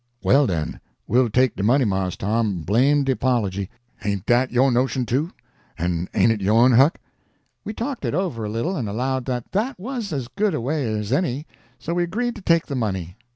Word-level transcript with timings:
"Well, 0.23 0.47
den, 0.47 0.79
we'll 1.05 1.29
take 1.29 1.55
de 1.55 1.61
money, 1.61 1.85
Mars 1.85 2.17
Tom, 2.17 2.63
blame 2.63 3.03
de 3.03 3.15
'pology. 3.15 3.69
Hain't 3.97 4.25
dat 4.25 4.51
yo' 4.51 4.71
notion, 4.71 5.05
too? 5.05 5.29
En 5.77 6.07
hain't 6.11 6.31
it 6.31 6.41
yourn, 6.41 6.71
Huck?" 6.71 6.97
We 7.63 7.73
talked 7.75 8.03
it 8.03 8.15
over 8.15 8.43
a 8.43 8.49
little 8.49 8.75
and 8.75 8.89
allowed 8.89 9.25
that 9.25 9.51
that 9.51 9.77
was 9.79 10.11
as 10.11 10.27
good 10.27 10.55
a 10.55 10.59
way 10.59 10.91
as 10.91 11.13
any, 11.13 11.45
so 11.77 11.93
we 11.93 12.01
agreed 12.01 12.35
to 12.37 12.41
take 12.41 12.65
the 12.65 12.73
money. 12.73 13.15